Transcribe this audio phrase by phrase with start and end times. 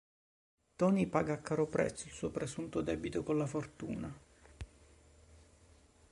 [0.79, 4.19] Tony paga a caro prezzo il suo presunto "debito" con la fortuna.